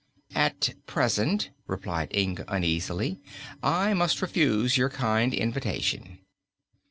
"At 0.33 0.73
present," 0.87 1.51
replied 1.67 2.11
Inga, 2.15 2.45
uneasily, 2.51 3.19
"I 3.61 3.93
must 3.93 4.19
refuse 4.23 4.75
your 4.75 4.89
kind 4.89 5.31
invitation." 5.31 6.17